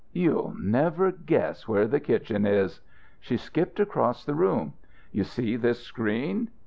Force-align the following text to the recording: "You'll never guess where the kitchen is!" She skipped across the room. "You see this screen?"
"You'll 0.13 0.55
never 0.59 1.11
guess 1.11 1.67
where 1.67 1.85
the 1.85 1.99
kitchen 1.99 2.43
is!" 2.47 2.81
She 3.19 3.37
skipped 3.37 3.79
across 3.79 4.25
the 4.25 4.33
room. 4.33 4.73
"You 5.11 5.23
see 5.23 5.57
this 5.57 5.79
screen?" 5.83 6.49